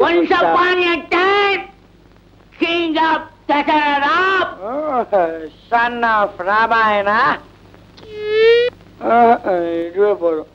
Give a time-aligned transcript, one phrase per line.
[0.00, 1.62] Once upon a time,
[2.52, 4.18] king of Dasaratha,
[4.62, 5.40] Oh,
[5.70, 7.20] son of Ramayana.
[9.86, 10.50] இதுவே போதும்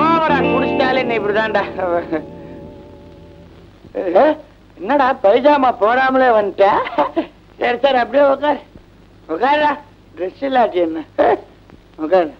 [0.00, 1.62] ஓவரா குடிச்சிட்டாலே நீ இப்படிதான்டா
[4.78, 6.82] என்னடா பைஜாமா போடாமலே வந்துட்டேன்
[7.60, 8.60] சரி சார் அப்படியே உட்கார்
[9.28, 9.70] உட்காரா
[10.14, 11.00] ட்ரெஸ் இல்லாட்டி என்ன?
[11.98, 12.30] உட்கார்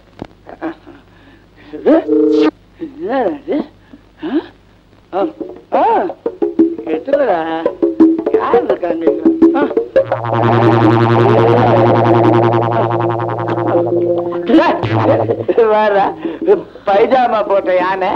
[6.93, 7.37] என்னடா
[8.35, 9.05] யார் இருக்காங்க
[15.71, 15.97] வேற
[16.85, 18.09] பைஜாமா போட்ட யானை.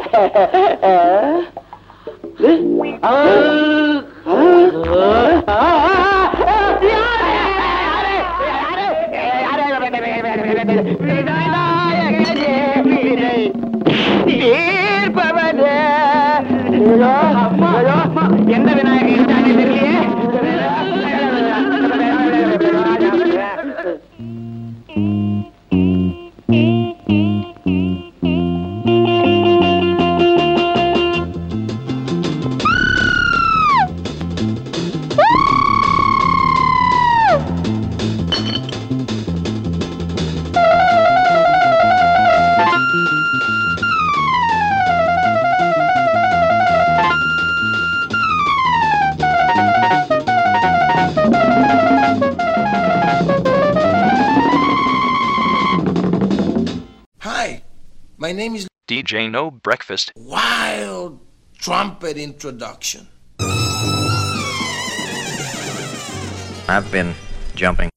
[18.55, 19.84] என்ன Vinayagar?
[58.25, 60.11] My name is DJ No Breakfast.
[60.15, 61.19] Wild
[61.59, 63.07] Trumpet Introduction.
[66.67, 67.13] I've been
[67.53, 67.91] jumping.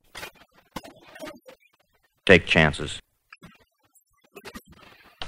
[2.26, 3.00] Take chances.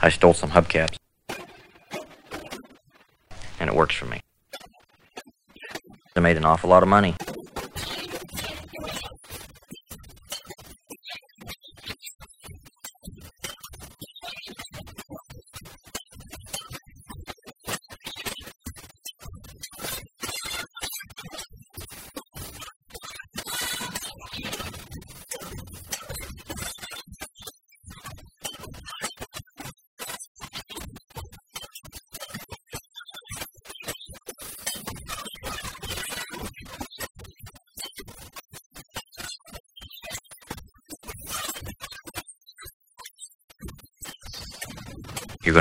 [0.02, 0.96] I stole some hubcaps.
[3.58, 4.20] And it works for me.
[6.14, 7.14] I made an awful lot of money.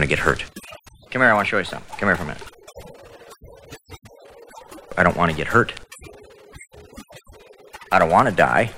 [0.10, 0.44] Get hurt.
[1.12, 1.98] Come here, I want to show you something.
[1.98, 2.44] Come here for a minute.
[4.98, 5.72] I don't want to get hurt.
[7.92, 8.72] I don't want to die.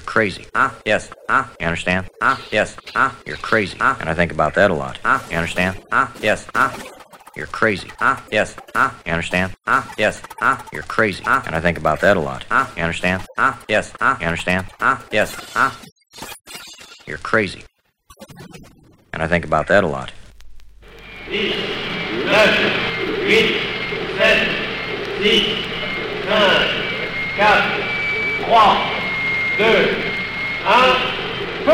[0.00, 0.46] You're crazy.
[0.54, 0.70] Huh?
[0.86, 1.10] Yes.
[1.28, 1.44] Huh?
[1.60, 2.08] You understand?
[2.22, 2.36] Huh?
[2.50, 2.74] Yes.
[2.94, 3.10] Huh?
[3.26, 3.76] You're crazy.
[3.76, 3.96] Huh?
[4.00, 4.98] And I think about that a lot.
[5.04, 5.20] Huh?
[5.30, 5.78] You understand?
[5.92, 6.08] Huh?
[6.22, 6.46] Yes.
[6.54, 6.70] Huh?
[7.36, 7.90] You're crazy.
[7.98, 8.16] Huh?
[8.32, 8.56] Yes.
[8.74, 8.92] Huh?
[9.04, 9.54] You understand?
[9.66, 9.82] Huh?
[9.98, 10.22] Yes.
[10.38, 10.56] Huh?
[10.72, 11.22] You're crazy.
[11.22, 11.42] Huh?
[11.44, 12.46] And I think about that a lot.
[12.50, 12.66] Huh?
[12.78, 13.26] You understand?
[13.36, 13.52] Huh?
[13.68, 13.92] Yes.
[14.00, 14.16] Huh?
[14.22, 14.68] You understand?
[14.80, 14.96] Huh?
[15.12, 15.34] Yes.
[15.52, 15.70] Huh?
[17.06, 17.62] You're crazy.
[19.12, 20.12] And I think about that a lot.
[21.28, 21.38] 9,
[23.28, 23.52] 8,
[24.16, 24.48] 7,
[25.20, 25.46] 6,
[27.36, 27.60] 5,
[28.46, 28.99] 4, 3,
[29.60, 29.70] 2, 1,
[31.66, 31.72] feu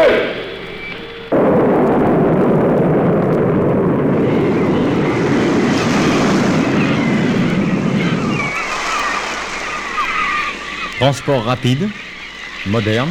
[10.98, 11.88] Transport rapide,
[12.66, 13.08] moderne,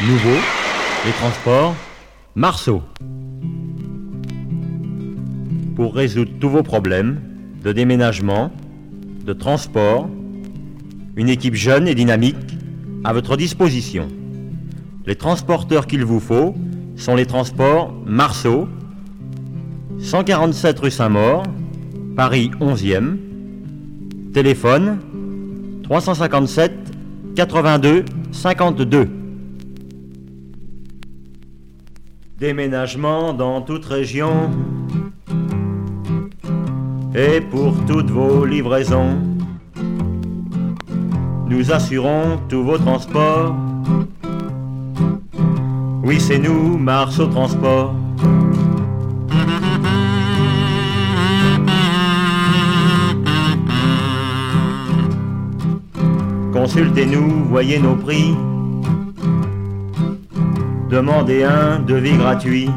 [0.00, 0.28] nouveau,
[1.06, 1.76] les transports
[2.34, 2.82] Marceau.
[5.76, 7.20] Pour résoudre tous vos problèmes
[7.62, 8.50] de déménagement,
[9.24, 10.10] de transport,
[11.14, 12.49] une équipe jeune et dynamique
[13.04, 14.08] à votre disposition.
[15.06, 16.54] Les transporteurs qu'il vous faut
[16.96, 18.68] sont les transports Marceau
[19.98, 21.42] 147 rue Saint-Maur,
[22.16, 23.16] Paris 11e.
[24.32, 24.98] Téléphone
[25.82, 26.72] 357
[27.34, 29.08] 82 52.
[32.38, 34.50] Déménagement dans toute région
[37.14, 39.29] et pour toutes vos livraisons.
[41.50, 43.56] Nous assurons tous vos transports.
[46.04, 47.92] Oui, c'est nous, Marceau Transport.
[56.52, 58.36] Consultez-nous, voyez nos prix.
[60.88, 62.70] Demandez un devis gratuit.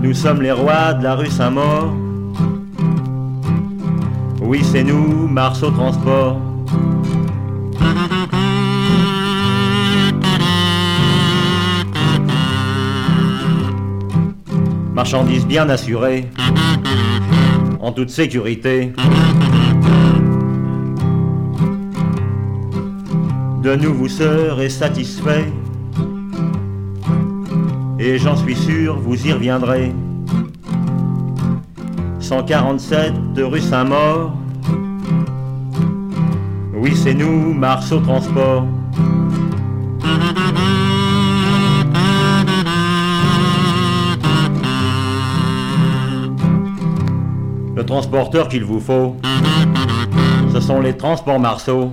[0.00, 1.92] Nous sommes les rois de la rue Saint-Maur.
[4.50, 6.40] Oui, c'est nous, Marceau Transport.
[14.92, 16.28] Marchandises bien assurées,
[17.80, 18.92] en toute sécurité.
[23.62, 25.46] De nous vous serez satisfait,
[28.00, 29.92] et j'en suis sûr, vous y reviendrez.
[32.18, 34.39] 147 rue Saint-Maur.
[36.80, 38.64] Oui, c'est nous, Marceau Transport.
[47.76, 49.16] Le transporteur qu'il vous faut,
[50.54, 51.92] ce sont les transports Marceau.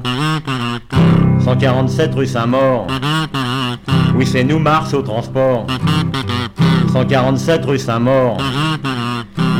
[1.41, 2.87] 147 rue Saint-Maur.
[4.15, 5.67] Oui, c'est nous, Marceau Transport.
[6.93, 8.37] 147 rue Saint-Maur.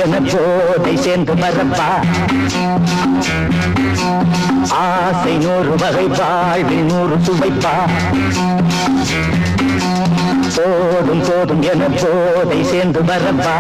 [0.04, 1.90] என போதை சேர்ந்து மறப்பா.
[4.70, 7.76] ஆசை நூறு வகை வாழ்வில் நூறு சுவைப்பா.
[10.56, 13.58] போதும் போதும் என போதை சேர்ந்து மறப்பா.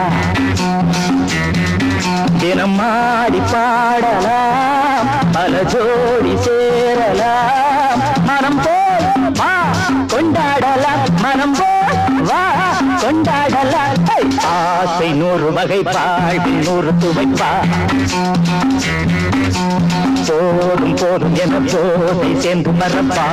[2.40, 8.02] தினம் ஆடி பாடலாம் பல ஜோடி சேரலாம்.
[8.26, 9.08] மனம் போல்
[10.14, 11.04] கொண்டாடலாம்.
[11.22, 11.71] மனம் போ
[13.02, 14.02] கொண்டாடலாம்
[14.50, 15.80] ஆசை நூறு வகை
[16.60, 17.52] நூறு துவைப்பா
[20.28, 23.28] போதும் போதும் என போதை சேர்ந்து மறப்பா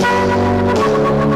[0.00, 1.27] Thank you.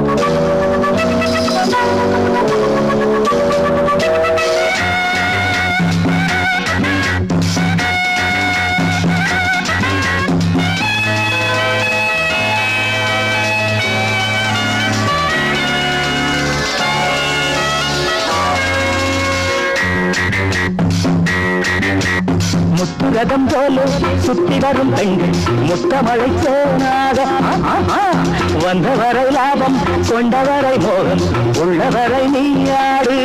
[22.83, 23.77] முத்துரதம் போல
[24.25, 25.35] சுத்தி வரும் பெண்கள்
[25.67, 27.19] முத்தமழை தேனாக
[28.62, 29.77] வந்தவரை லாபம்
[30.09, 31.23] கொண்டவரை மோகம்
[31.62, 33.19] உள்ளவரை நீயாடு.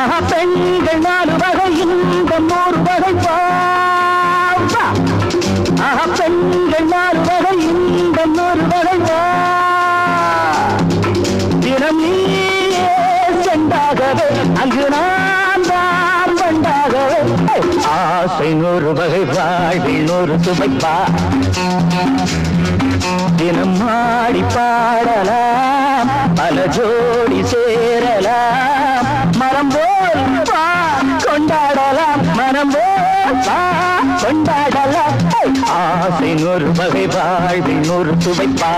[0.00, 1.70] ஆஹா பெண்கள் நாலு வகை
[2.10, 3.14] இந்த நூறு வகை
[5.80, 7.56] ஆஹா பெண்கள் நாலு வகை
[7.96, 8.96] இந்த நூறு வகை
[11.62, 12.14] தினம் நீ
[13.44, 14.28] செண்டாகவே
[14.62, 15.39] அங்கு நான்
[17.86, 20.94] ஆசை நூறு வகை வாழ்வில் நூறு சுமைப்பா.
[23.36, 29.06] தினம் மாடி பாடலாம் பல ஜோடி சேரலாம்.
[29.38, 30.22] மரம் போல்
[31.24, 32.22] கொண்டாடலாம்.
[32.34, 33.38] மரம் போல்
[34.22, 35.16] கொண்டாடலாம்.
[35.70, 38.72] ஆசை நூறு வகை வாழ்வில் நூறு சுவைப்பா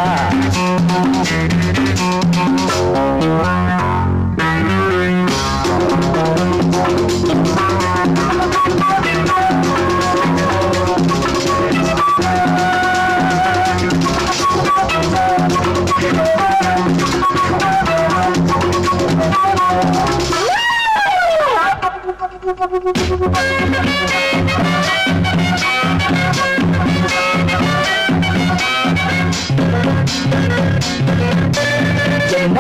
[22.44, 22.58] என்ன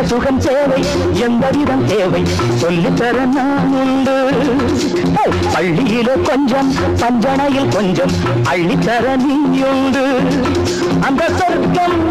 [0.04, 0.82] சுகம் தேவை?
[1.12, 2.22] எந்த விதம் தேவை?
[2.60, 4.30] சொல்லித்தர நான் உண்டு.
[5.54, 8.12] பள்ளியில கொஞ்சம் பஞ்சனையில் கொஞ்சம்
[8.52, 10.04] அள்ளித்தர நீ உண்டு.
[11.00, 12.08] அந்த சொர்க்கம்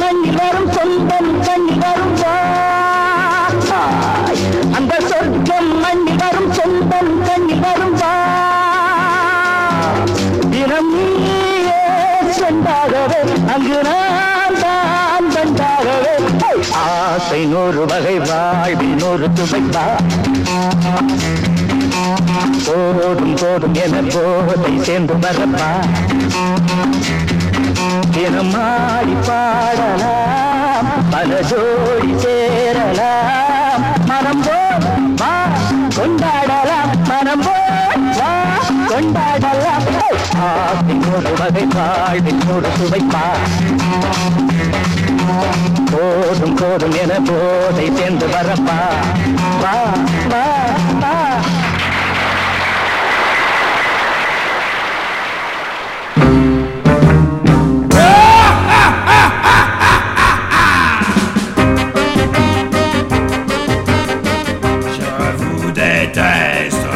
[13.64, 16.14] வாங்குகிறான் தான் பெண்ணாகவே
[16.84, 19.84] ஆசை நூறு வகை வாழ்வின் ஒரு துவைப்பா.
[22.66, 25.70] போடும் போடும் என போதை சேர்ந்து மறப்பா
[28.16, 33.86] தினமாடி பாடலாம் பல ஜோடி சேரலாம்.
[34.12, 34.88] மனம் போல்
[35.98, 36.94] கொண்டாடலாம்.
[37.12, 38.08] மனம் போல்
[38.92, 40.01] கொண்டாடலாம்.
[40.47, 43.25] ஆசை நூறு வகை வாழ்வில் நூறு சுவைப்பா
[45.93, 48.79] போதும் போதும் என போதை சேர்ந்து வரப்பா
[49.65, 49.77] வா
[50.33, 50.45] வா
[51.03, 51.15] வா
[64.89, 65.05] Je
[65.39, 66.89] vous déteste.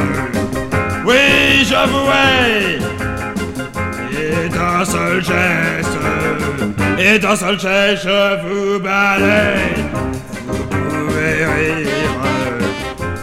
[1.04, 1.18] Oui,
[1.64, 2.93] j'avouerai.
[4.85, 5.97] Seul geste,
[6.99, 9.83] et d'un seul geste, je vous balaye.
[10.47, 11.87] Vous pouvez rire,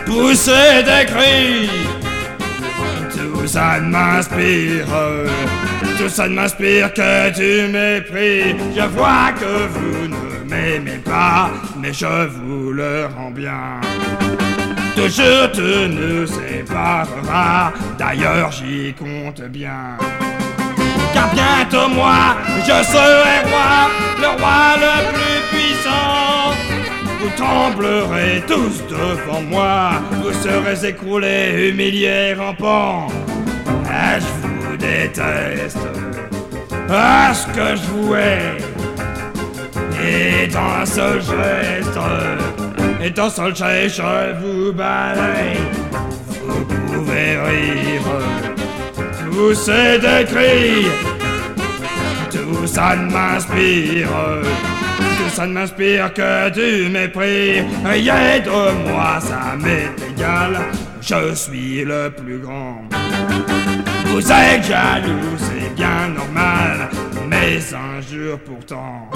[0.04, 1.71] pousser des cris.
[3.11, 4.87] Tout ça ne m'inspire,
[5.99, 8.57] tout ça ne m'inspire que du mépris.
[8.76, 11.50] Je vois que vous ne m'aimez pas,
[11.81, 13.81] mais je vous le rends bien.
[14.97, 19.97] Toujours tu nous séparera, d'ailleurs j'y compte bien.
[21.12, 23.90] Car bientôt moi, je serai roi,
[24.21, 26.54] le roi le plus puissant.
[27.21, 29.92] Vous tremblerez tous devant moi,
[30.23, 33.09] vous serez écroulés, humiliés, rampants.
[33.88, 35.78] Ah, je vous déteste,
[36.90, 38.57] ah, ce que je vous hais?
[40.04, 41.99] Et dans un seul geste,
[43.04, 45.61] et dans seul geste, je vous balaye.
[46.47, 48.02] Vous pouvez rire,
[49.32, 50.86] pousser des cris.
[52.30, 54.08] Tout ça ne m'inspire,
[54.42, 57.62] tout ça ne m'inspire que du mépris.
[57.84, 60.60] Rien de moi, ça m'est égal,
[61.00, 62.82] je suis le plus grand.
[64.06, 66.90] Vous êtes jaloux, c'est bien normal,
[67.28, 69.10] mais un jour pourtant.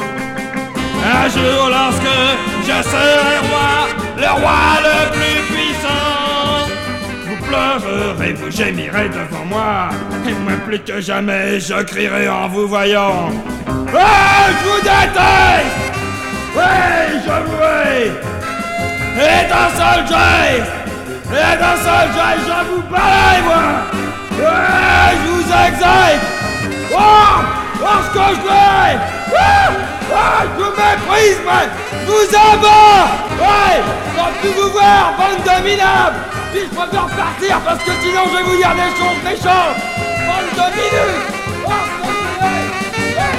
[1.05, 2.17] Un jour lorsque
[2.63, 3.73] je serai roi,
[4.17, 6.16] le roi le plus puissant,
[7.47, 9.89] vous pleurerez, vous gémirez devant moi,
[10.27, 13.31] et moi plus que jamais je crierai en vous voyant.
[13.67, 15.77] Je vous déteste.
[16.55, 18.13] Oui, je vous hais.
[19.19, 20.73] Et d'un seul geste
[21.31, 22.09] Et d'un seul
[22.47, 23.67] je vous balaye, moi.
[24.39, 26.21] Ouais, je vous exèque
[26.93, 26.97] Oh
[27.83, 31.69] Oh, ce que je fais Ah Ah, je vous méprise, man.
[31.91, 33.07] Je vous abats
[33.41, 33.83] Ouais
[34.17, 36.17] Sans plus vous voir, bande de minables
[36.53, 39.77] Puis je préfère partir parce que sinon je vais vous dire des choses méchantes.
[40.27, 41.27] Bande de minutes
[41.67, 42.07] Oh, je
[42.45, 43.33] Ouais,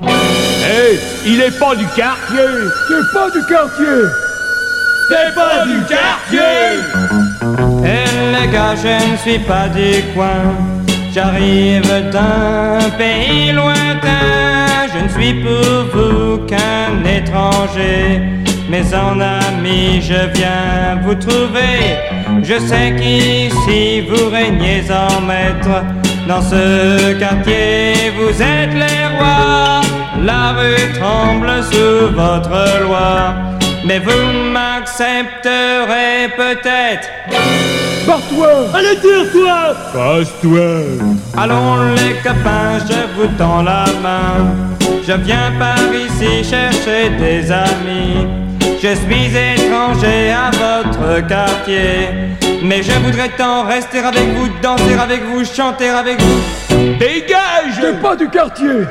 [0.00, 2.48] je Hé, il est pas du quartier.
[2.88, 4.02] C'est pas du quartier.
[5.08, 7.65] C'est pas du quartier
[8.56, 10.42] gars, je ne suis pas du coin.
[11.14, 14.66] J'arrive d'un pays lointain.
[14.92, 18.00] Je ne suis pour vous qu'un étranger.
[18.70, 21.78] Mais en ami, je viens vous trouver.
[22.48, 25.76] Je sais qu'ici vous régnez en maître.
[26.30, 26.64] Dans ce
[27.22, 29.80] quartier, vous êtes les rois.
[30.30, 33.55] La rue tremble sous votre loi.
[33.86, 37.08] Mais vous m'accepterez peut-être.
[38.04, 40.70] Pars-toi Allez, tire-toi Passe-toi
[41.38, 44.54] Allons les copains, je vous tends la main.
[45.06, 48.26] Je viens par ici chercher des amis.
[48.82, 52.08] Je suis étranger à votre quartier.
[52.64, 56.42] Mais je voudrais tant rester avec vous, danser avec vous, chanter avec vous.
[56.98, 58.84] Dégage C'est pas du quartier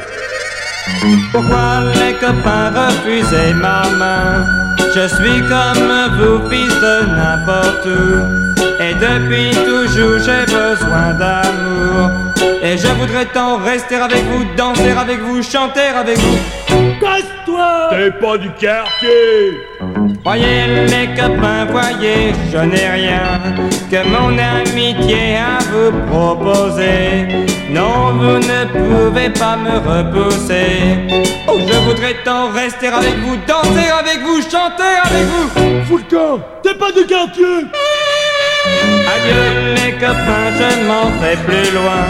[1.33, 4.64] Pourquoi les copains refusez ma main?
[4.95, 8.81] Je suis comme vous, fils de n'importe où.
[8.81, 12.24] Et depuis toujours j'ai besoin d'amour.
[12.63, 16.37] Et je voudrais tant rester avec vous, danser avec vous, chanter avec vous.
[16.99, 19.59] Casse-toi T'es pas du quartier
[20.23, 23.39] Voyez les copains, voyez, je n'ai rien
[23.91, 27.27] que mon amitié à vous proposer.
[27.69, 30.97] Non, vous ne pouvez pas me repousser.
[31.47, 35.85] Oh, je voudrais tant rester avec vous, danser avec vous, chanter avec vous.
[35.85, 37.45] Fous le camp T'es pas du quartier
[39.13, 42.05] Adieu les copains, je m'en vais plus loin.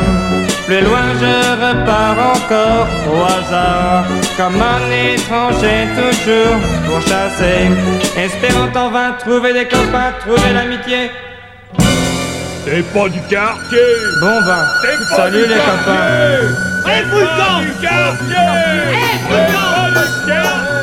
[0.66, 4.06] Plus loin je repars encore au hasard.
[4.38, 7.70] Comme un étranger toujours pour chasser.
[8.18, 11.12] Espérant en vain trouver des copains, trouver l'amitié.
[12.66, 13.78] T'es pas du quartier
[14.22, 16.56] Bon ben, T'es pas salut du les quartier copains.
[16.84, 18.46] T'es pas du quartier
[19.30, 20.75] T'es pas du quartier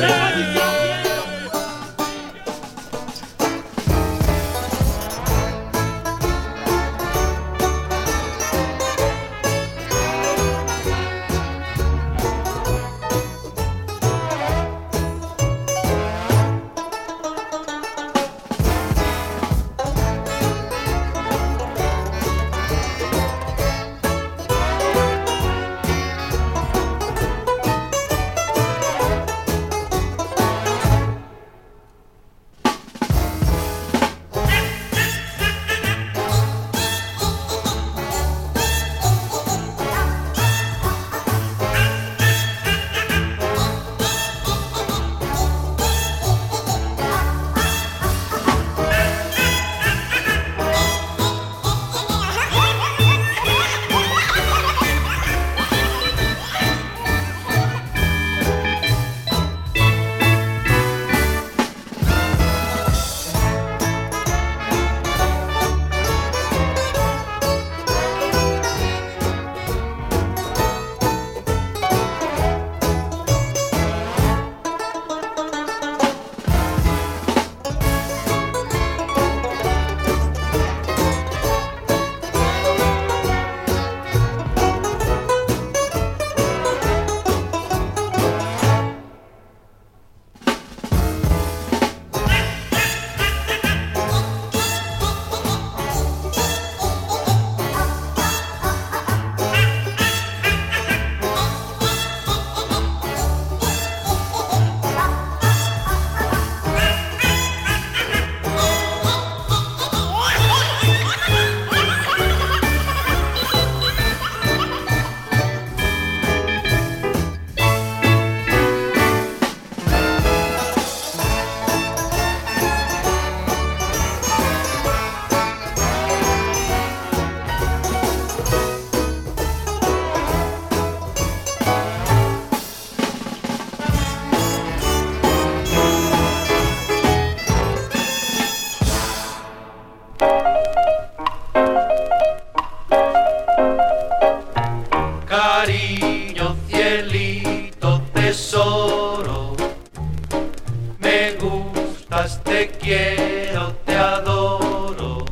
[150.99, 155.23] me gustas, te quiero, te adoro.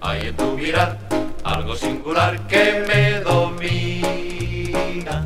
[0.00, 0.98] Hay en tu mirar
[1.44, 5.22] algo singular que me domina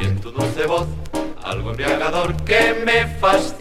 [0.00, 0.86] y en tu dulce voz
[1.42, 3.53] algo embriagador que me fascina.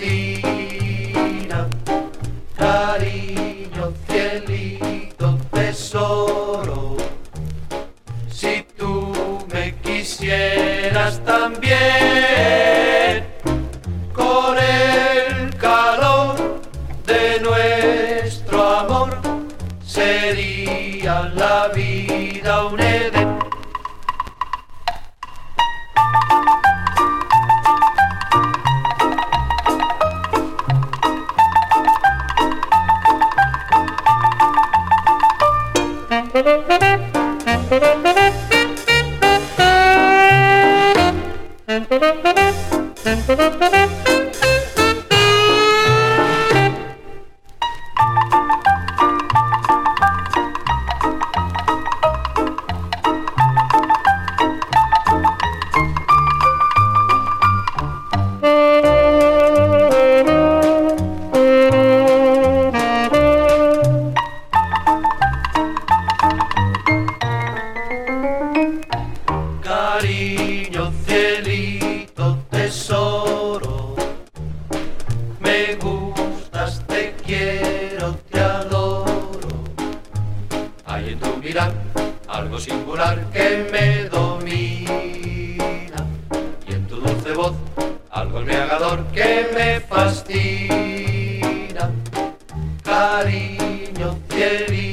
[93.04, 94.93] cariño, tierra.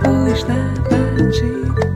[0.00, 0.54] depois da
[0.88, 1.90] bandida.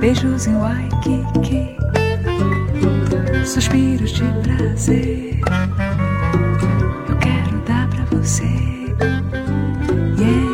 [0.00, 1.76] Beijos em Waikiki,
[3.44, 5.40] suspiros de prazer.
[7.08, 8.44] Eu quero dar pra você.
[10.18, 10.48] Yeah.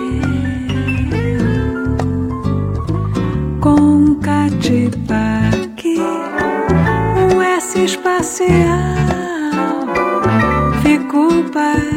[3.60, 5.98] Com Catipaque,
[7.32, 8.48] um S espacial.
[10.82, 11.93] Fico para.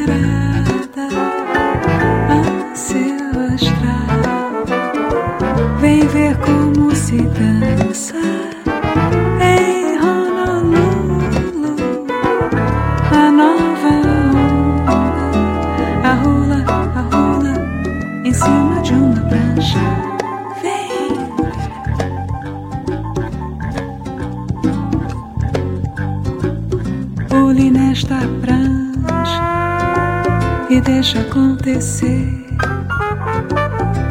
[31.38, 32.34] acontecer,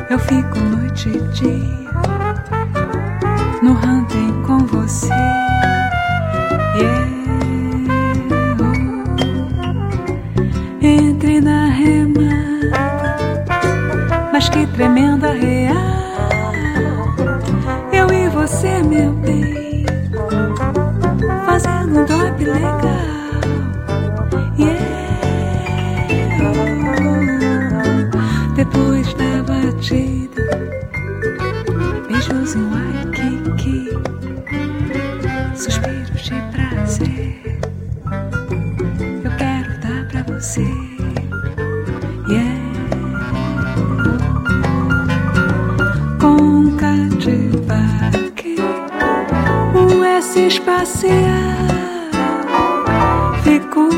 [0.08, 1.85] eu fico noite e dia.
[46.56, 48.56] nunca te parque.
[49.74, 51.12] Um S espacial
[53.44, 53.90] ficou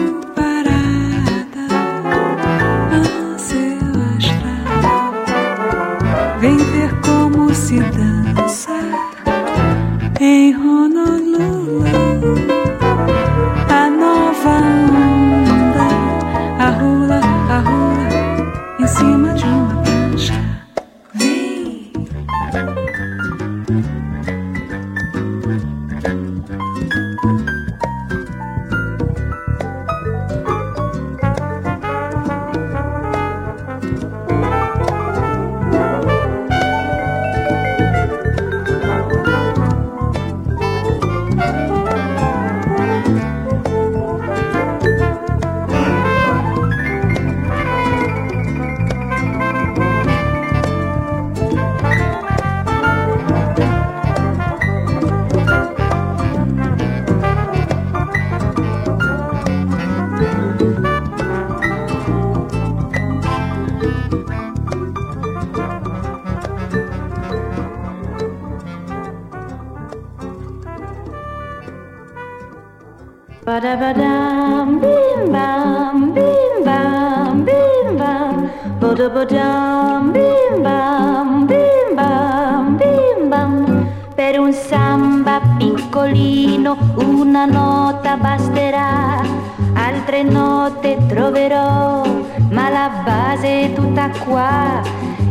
[94.28, 94.80] qua.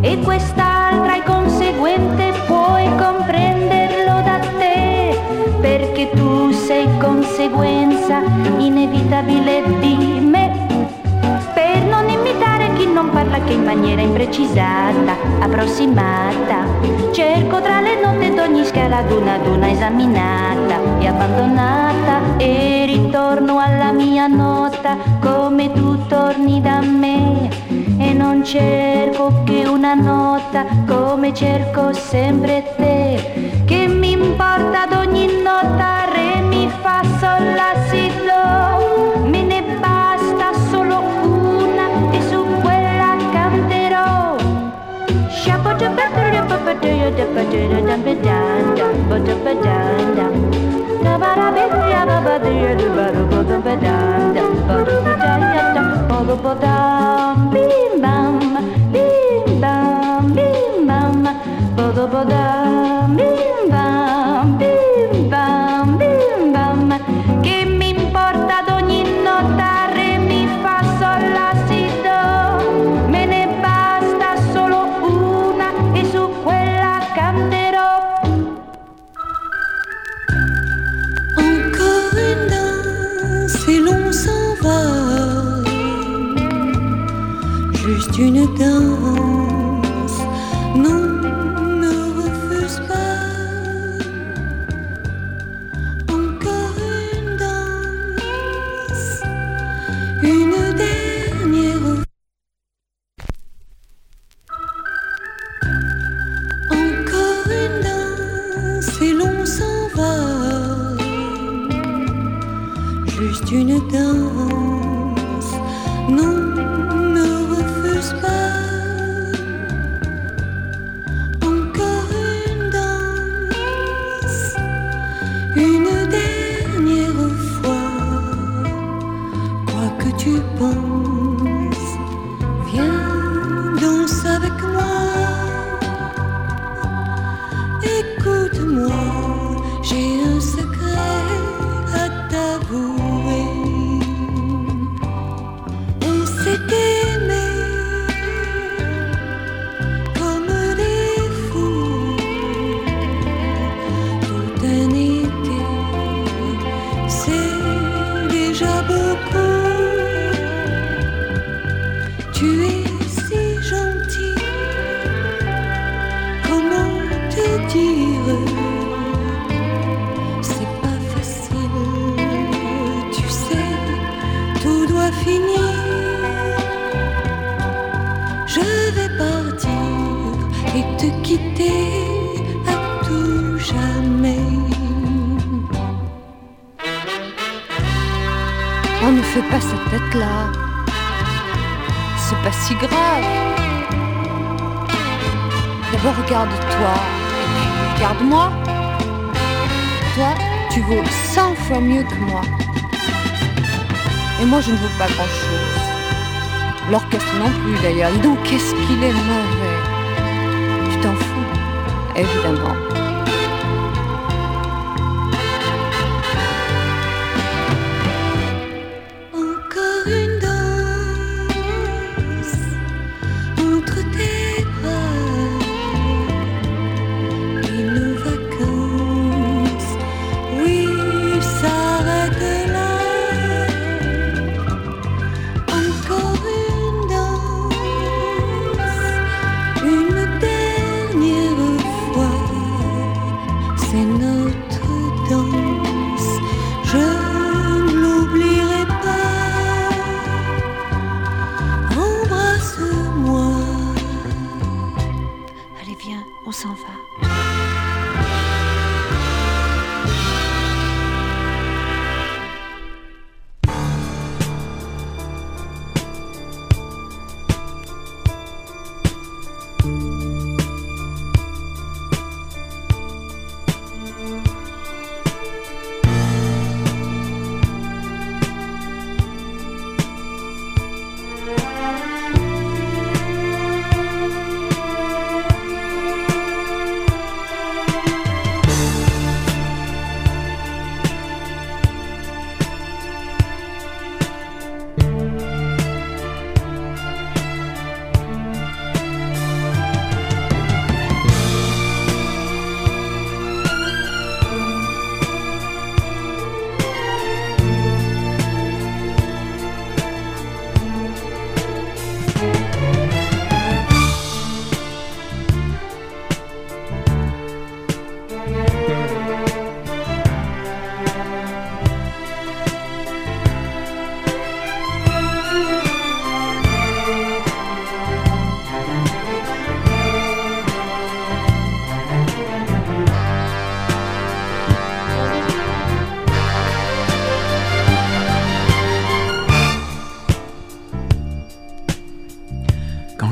[0.02, 5.20] E quest'altra è conseguente, puoi comprenderlo da te,
[5.62, 8.22] perché tu sei conseguenza
[8.58, 10.66] inevitabile di me.
[11.54, 16.66] Per non imitare chi non parla che in maniera imprecisata, approssimata,
[17.12, 23.60] cerco tra le note d'ogni scala ad una ad una esaminata e abbandonata e ritorno
[23.60, 27.67] alla mia nota come tu torni da me
[28.18, 36.10] non cerco che una nota come cerco sempre te che mi importa ad ogni nota
[36.12, 43.16] re mi fa sol la si do me ne basta solo una e su quella
[43.32, 44.36] canterò
[57.52, 57.87] Bim
[62.06, 66.90] bim bam, bim bam, bim bam.
[67.42, 71.24] Che mi importa ad ogni nota re mi fa sol
[71.68, 77.96] si do, me ne basta solo una e su quella canterò.
[81.36, 84.82] Encore une danse et l'on s'en va.
[87.74, 88.97] Juste une danse,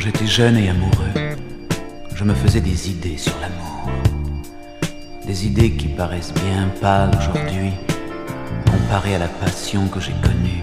[0.06, 1.36] j'étais jeune et amoureux,
[2.14, 3.90] je me faisais des idées sur l'amour.
[5.26, 7.72] Des idées qui paraissent bien pâles aujourd'hui,
[8.70, 10.62] comparées à la passion que j'ai connue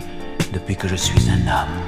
[0.52, 1.80] depuis que je suis un homme.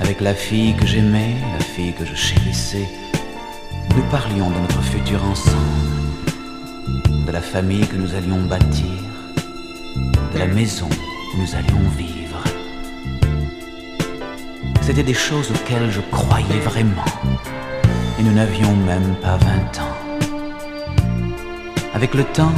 [0.00, 2.88] Avec la fille que j'aimais, la fille que je chérissais,
[3.94, 5.56] nous parlions de notre futur ensemble,
[7.26, 8.98] de la famille que nous allions bâtir,
[10.34, 10.88] de la maison
[11.32, 12.11] où nous allions vivre.
[14.94, 17.06] C'était des choses auxquelles je croyais vraiment,
[18.18, 19.96] et nous n'avions même pas 20 ans.
[21.94, 22.52] Avec le temps,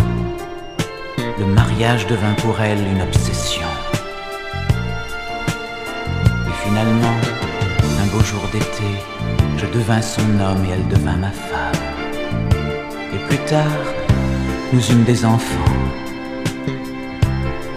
[1.38, 3.68] le mariage devint pour elle une obsession.
[6.48, 7.16] Et finalement,
[8.02, 8.90] un beau jour d'été,
[9.56, 11.84] je devins son homme et elle devint ma femme.
[13.14, 13.78] Et plus tard,
[14.72, 15.72] nous eûmes des enfants.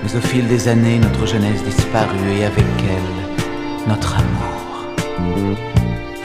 [0.01, 4.26] Mais au fil des années, notre jeunesse disparut et avec elle, notre amour.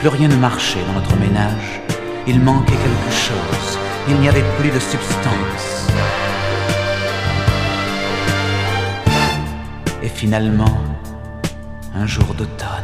[0.03, 1.79] Plus rien ne marchait dans notre ménage.
[2.27, 3.79] Il manquait quelque chose.
[4.09, 5.87] Il n'y avait plus de substance.
[10.01, 10.77] Et finalement,
[11.95, 12.83] un jour d'automne,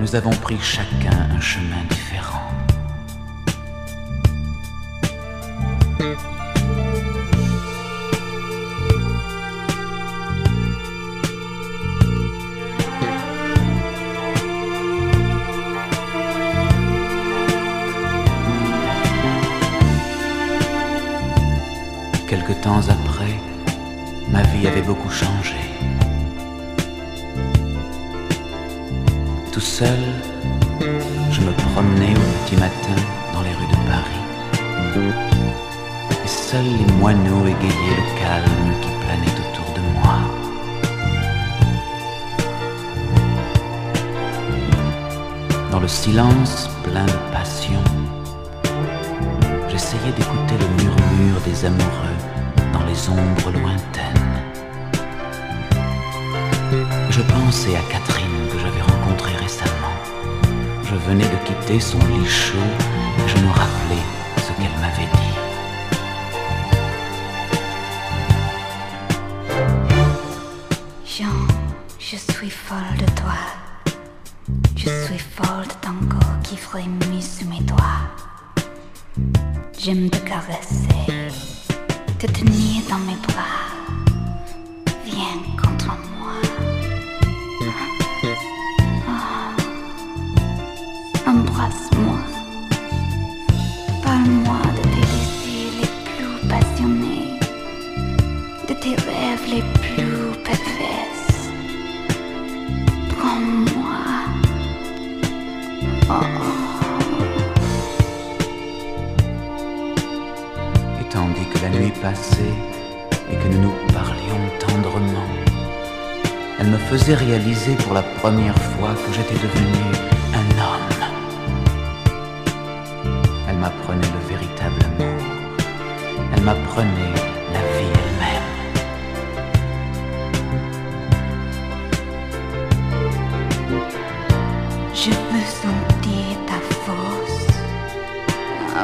[0.00, 2.05] nous avons pris chacun un chemin différent.
[22.66, 23.38] Temps après,
[24.28, 25.54] ma vie avait beaucoup changé.
[29.52, 30.00] Tout seul,
[31.30, 32.98] je me promenais au petit matin
[33.32, 34.24] dans les rues de Paris.
[36.24, 40.18] Et seuls les moineaux égayaient le calme qui planait autour de moi.
[45.70, 47.84] Dans le silence plein de passion,
[49.68, 52.25] j'essayais d'écouter le murmure des amoureux
[53.08, 54.42] ombres lointaines.
[57.10, 59.96] Je pensais à Catherine que j'avais rencontrée récemment.
[60.84, 62.70] Je venais de quitter son lit chaud
[63.18, 64.04] et je me rappelais
[64.38, 65.35] ce qu'elle m'avait dit.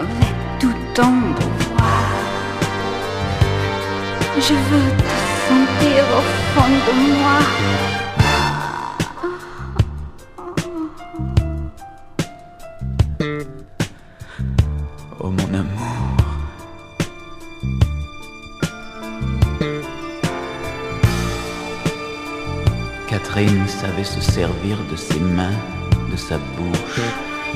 [0.03, 2.11] Avec tout ton pouvoir.
[4.36, 5.07] Je veux te
[5.48, 6.22] sentir au
[6.53, 7.38] fond de moi.
[15.20, 15.96] Oh mon amour.
[23.09, 25.59] Catherine savait se servir de ses mains,
[26.11, 27.00] de sa bouche,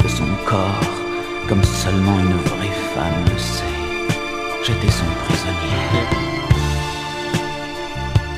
[0.03, 1.06] de son corps,
[1.49, 3.65] comme seulement une vraie femme le sait.
[4.65, 5.83] J'étais son prisonnier.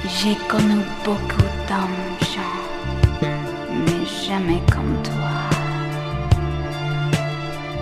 [0.05, 3.29] J'ai connu beaucoup d'hommes, Jean,
[3.87, 5.37] mais jamais comme toi.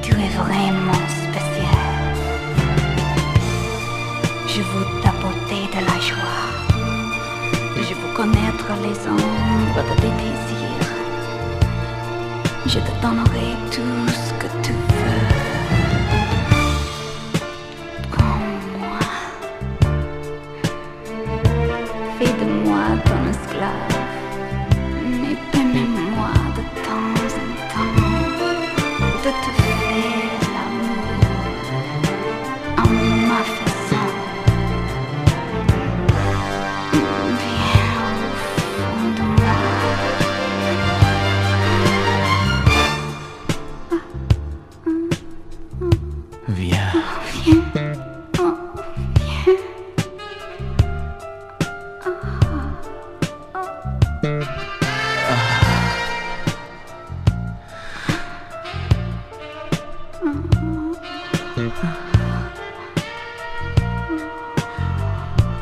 [0.02, 2.14] Tu es vraiment spécial.
[4.46, 6.44] Je veux t'apporter de la joie.
[7.76, 10.75] Je veux connaître les ombres de tes désirs.
[12.68, 15.25] Je te donnerai tout ce que tu veux.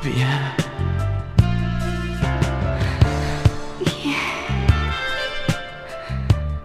[0.05, 0.55] bien.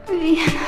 [0.10, 0.60] Bien.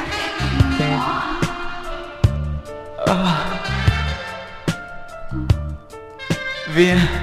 [6.73, 7.20] Bien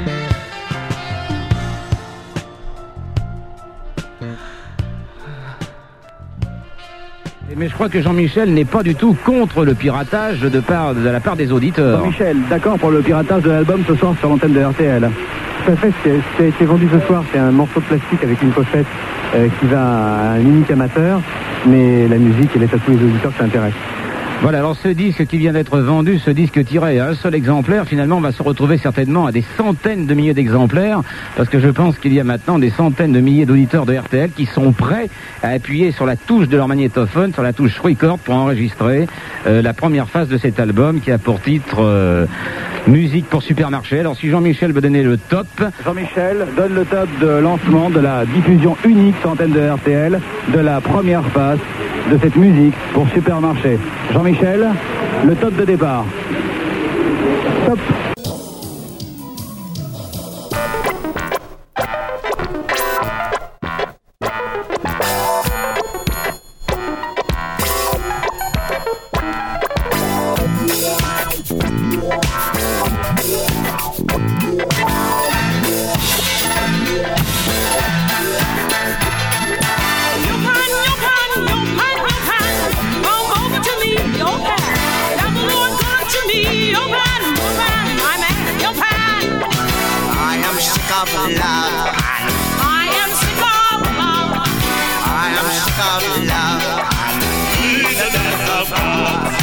[7.59, 10.63] Mais je crois que Jean-Michel n'est pas du tout contre le piratage de,
[11.11, 12.07] la part des auditeurs.
[12.07, 15.11] Michel, d'accord pour le piratage de l'album ce soir sur l'antenne de RTL.
[15.65, 15.93] Tout à fait,
[16.39, 18.87] ce vendu ce soir, c'est un morceau de plastique avec une pochette
[19.35, 21.21] euh, qui va à un unique amateur,
[21.67, 23.98] mais la musique, elle est à tous les auditeurs qui s'intéressent.
[24.41, 27.87] Voilà, alors ce disque qui vient d'être vendu, ce disque tiré à un seul exemplaire,
[27.87, 31.01] finalement va se retrouver certainement à des centaines de milliers d'exemplaires,
[31.37, 34.31] parce que je pense qu'il y a maintenant des centaines de milliers d'auditeurs de RTL
[34.31, 35.11] qui sont prêts
[35.43, 39.09] à appuyer sur la touche de leur magnétophone, sur la touche record pour enregistrer
[39.49, 42.27] euh, la première phase de cet album qui a pour titre euh,
[42.87, 44.01] Musique pour supermarché.
[44.01, 45.47] Alors si Jean-Michel veut donner le top,
[45.85, 50.21] Jean-Michel donne le top de lancement de la diffusion unique antenne de RTL
[50.55, 51.59] de la première phase
[52.11, 53.79] de cette musique pour supermarché.
[54.13, 54.69] Jean-Michel,
[55.27, 56.05] le top de départ.
[57.67, 57.79] Top.
[95.89, 96.63] of love.
[97.57, 99.38] He's the death of.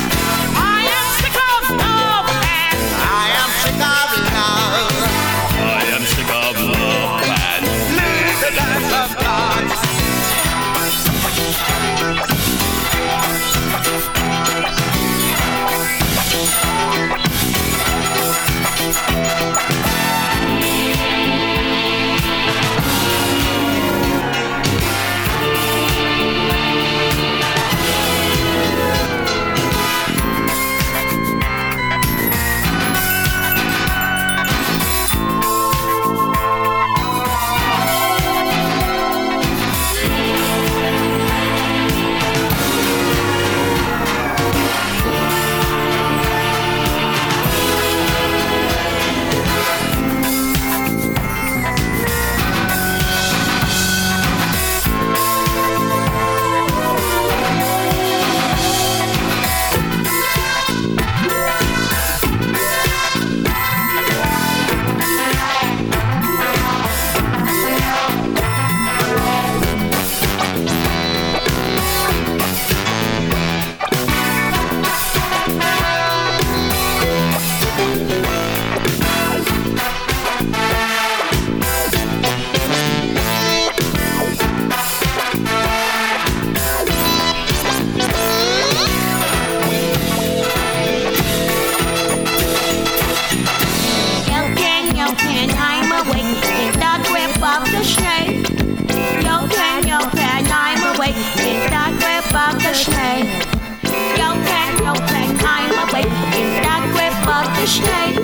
[104.95, 108.15] open, I'm awake in that grip of the shade.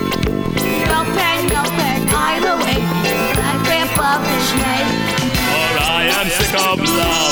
[0.80, 4.88] You're open, you're open, I'm awake in that grip of the shade.
[5.52, 7.31] For I am sick of love.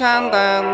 [0.00, 0.64] chantan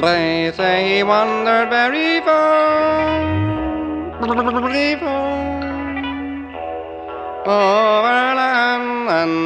[0.00, 3.22] They say he wandered very far,
[4.20, 5.52] very far,
[7.46, 9.36] over land and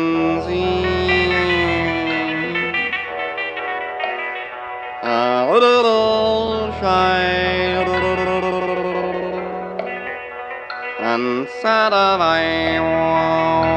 [0.44, 0.86] sea.
[5.02, 7.24] A little shy
[11.10, 13.75] and sad I was.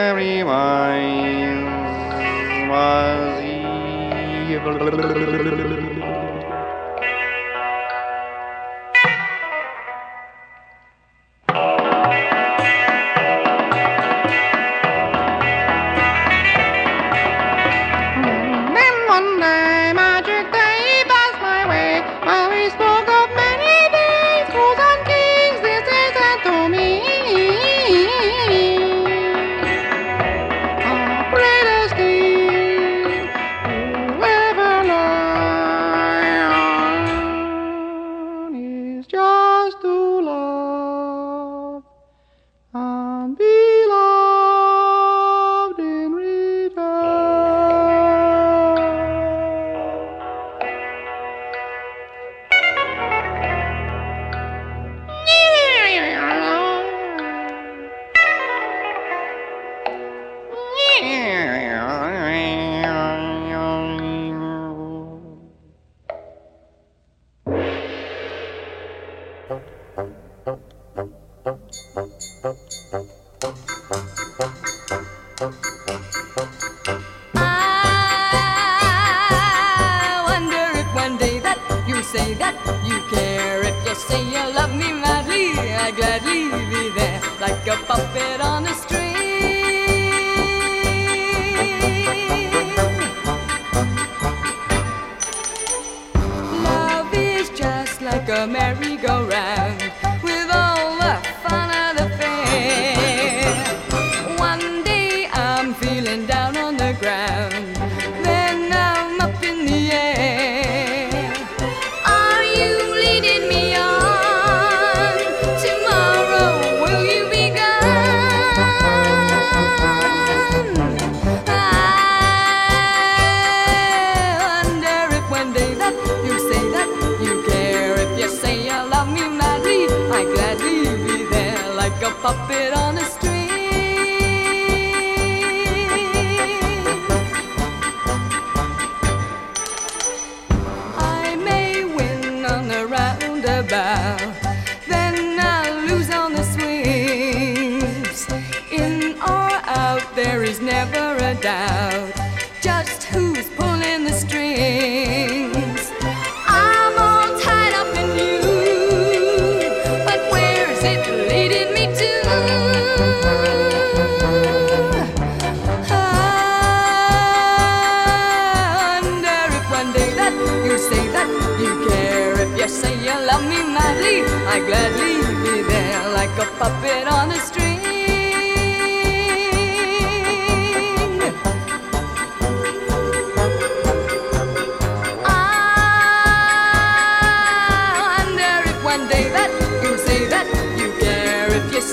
[0.00, 1.68] very wise
[2.70, 3.44] was
[4.50, 5.89] evil.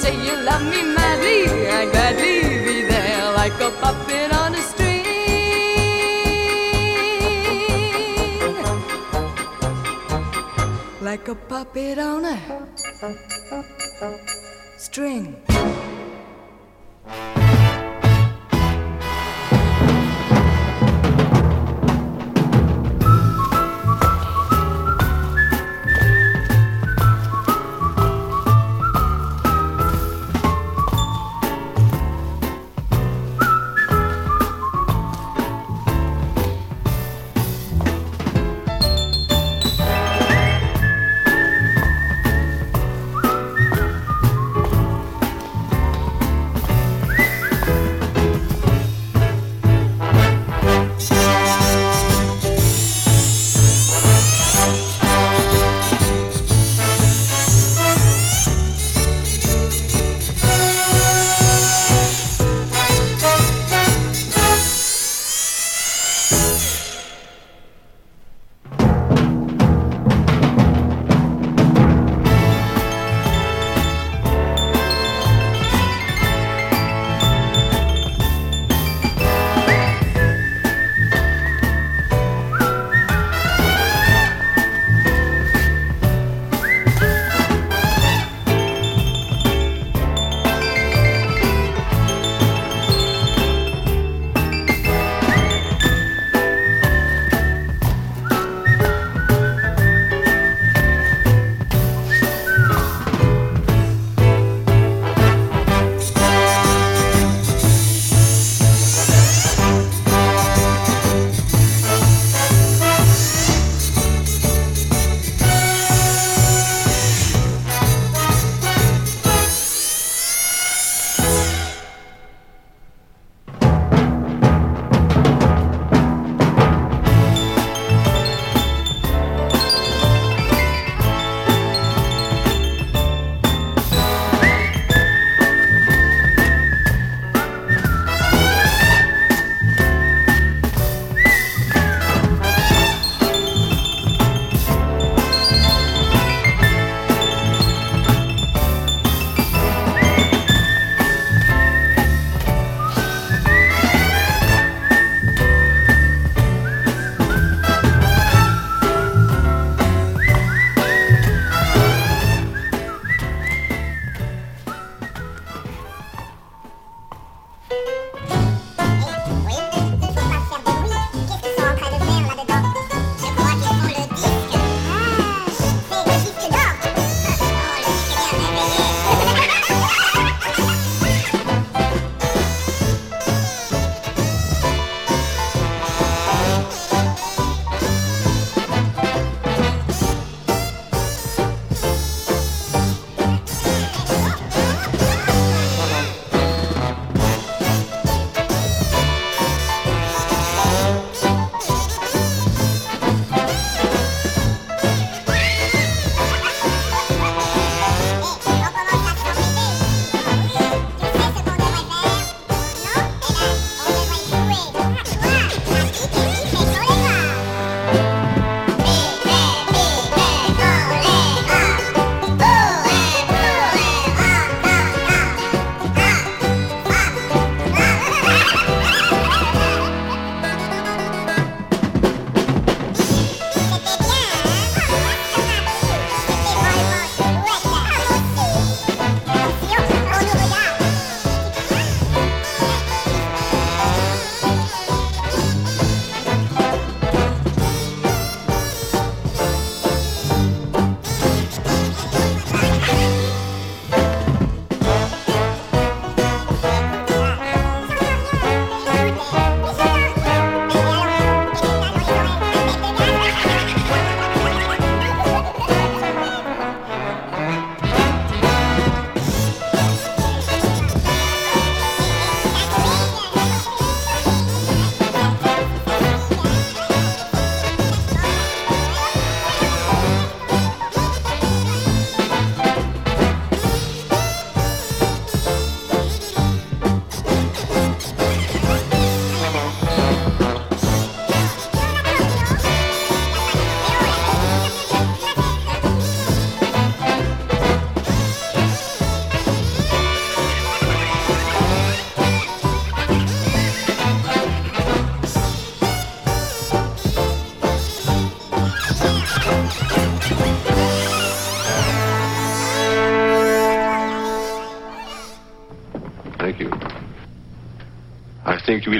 [0.07, 1.39] say you love me madly,
[1.77, 5.05] I'd gladly be there like a puppet on a string.
[11.01, 12.37] Like a puppet on a
[14.77, 15.46] string.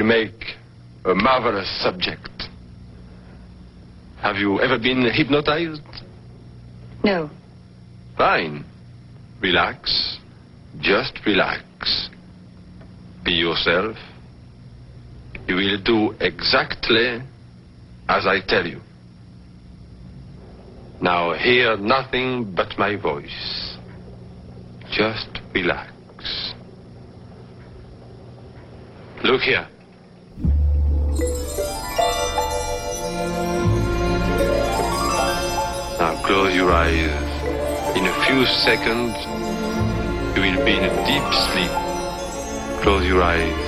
[0.08, 0.56] Make
[1.06, 2.44] a marvelous subject.
[4.22, 5.82] Have you ever been hypnotized?
[7.04, 7.30] No.
[8.18, 8.66] Fine.
[9.42, 10.18] Relax.
[10.80, 12.10] Just relax.
[13.24, 13.98] Be yourself.
[15.48, 17.22] You will do exactly
[18.10, 18.82] as I tell you.
[21.02, 23.78] Now hear nothing but my voice.
[24.92, 25.92] Just relax.
[29.24, 29.68] Look here.
[36.28, 37.98] Close your eyes.
[37.98, 39.16] In a few seconds,
[40.36, 41.72] you will be in a deep sleep.
[42.84, 43.66] Close your eyes.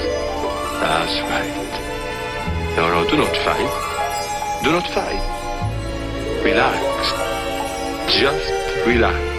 [0.82, 2.76] That's right.
[2.76, 3.72] No, no, do not fight.
[4.66, 5.24] Do not fight.
[6.43, 7.14] Relax.
[8.14, 9.38] Just relax.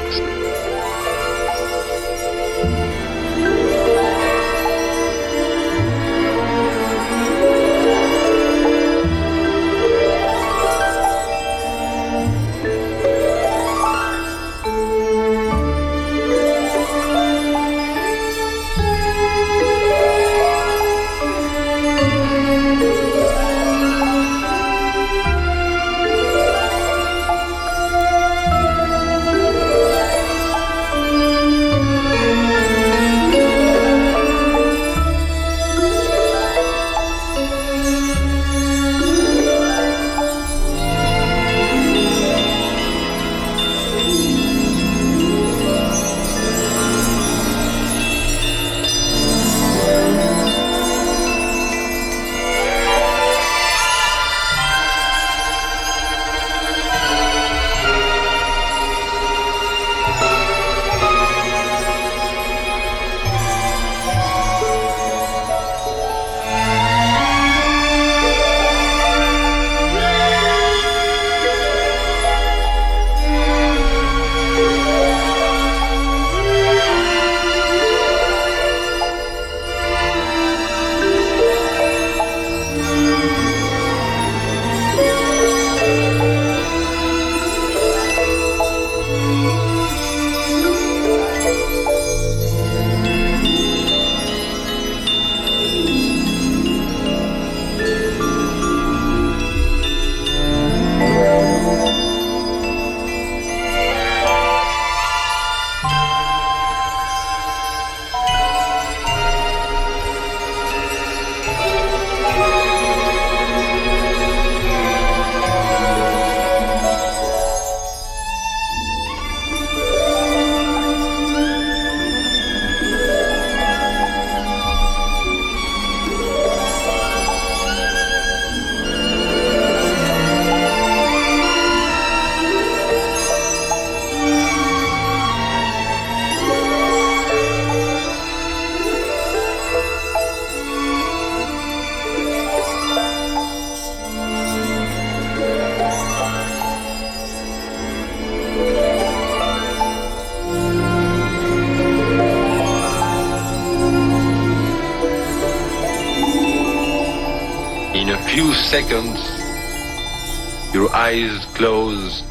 [161.10, 162.22] Eyes close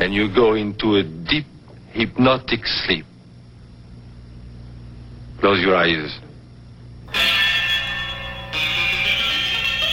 [0.00, 1.44] and you go into a deep
[1.92, 3.04] hypnotic sleep.
[5.40, 6.18] Close your eyes.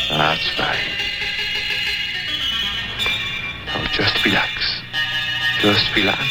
[0.09, 0.93] That's fine.
[3.65, 4.81] Now just relax.
[5.59, 6.23] Just relax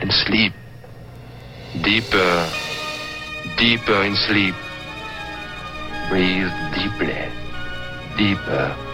[0.00, 0.54] and sleep.
[1.82, 2.50] Deeper,
[3.58, 4.54] deeper in sleep.
[6.08, 7.28] Breathe deeply,
[8.16, 8.87] deeper,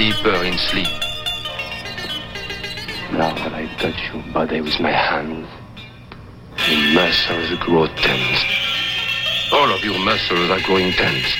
[0.00, 0.88] deeper in sleep.
[3.12, 5.46] Now that I touch your body with my hands,
[6.70, 8.40] your muscles grow tense.
[9.52, 11.36] All of your muscles are growing tense.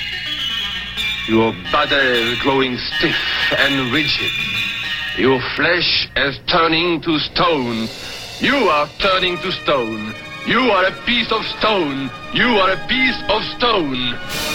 [1.27, 3.17] Your body is growing stiff
[3.57, 4.29] and rigid.
[5.17, 7.89] Your flesh is turning to stone.
[8.41, 10.13] You are turning to stone.
[10.45, 12.11] You are a piece of stone.
[12.35, 14.50] You are a piece of stone.